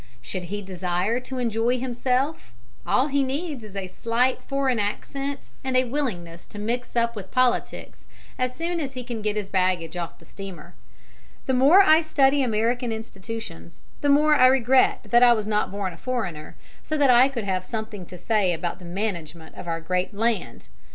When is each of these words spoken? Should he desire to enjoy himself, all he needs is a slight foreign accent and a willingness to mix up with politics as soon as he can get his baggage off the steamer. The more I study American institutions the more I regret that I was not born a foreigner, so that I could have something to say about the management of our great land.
Should 0.19 0.45
he 0.45 0.63
desire 0.63 1.19
to 1.19 1.37
enjoy 1.37 1.77
himself, 1.77 2.53
all 2.87 3.05
he 3.09 3.21
needs 3.21 3.63
is 3.63 3.75
a 3.75 3.85
slight 3.85 4.41
foreign 4.43 4.79
accent 4.79 5.49
and 5.63 5.77
a 5.77 5.83
willingness 5.83 6.47
to 6.47 6.57
mix 6.57 6.95
up 6.95 7.15
with 7.15 7.29
politics 7.29 8.07
as 8.35 8.55
soon 8.55 8.79
as 8.79 8.93
he 8.93 9.03
can 9.03 9.21
get 9.21 9.35
his 9.35 9.47
baggage 9.47 9.95
off 9.95 10.17
the 10.17 10.25
steamer. 10.25 10.73
The 11.45 11.53
more 11.53 11.81
I 11.83 12.01
study 12.01 12.41
American 12.41 12.91
institutions 12.91 13.81
the 14.01 14.09
more 14.09 14.33
I 14.33 14.47
regret 14.47 15.01
that 15.03 15.21
I 15.21 15.33
was 15.33 15.45
not 15.45 15.69
born 15.69 15.93
a 15.93 15.97
foreigner, 15.97 16.55
so 16.81 16.97
that 16.97 17.11
I 17.11 17.27
could 17.29 17.43
have 17.43 17.63
something 17.63 18.07
to 18.07 18.17
say 18.17 18.53
about 18.53 18.79
the 18.79 18.85
management 18.85 19.53
of 19.55 19.67
our 19.67 19.79
great 19.81 20.15
land. 20.15 20.67